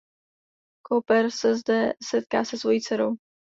Cooper 0.83 1.31
se 1.31 1.55
zde 1.55 1.93
setká 2.03 2.45
se 2.45 2.57
svojí 2.57 2.81
dcerou. 2.81 3.15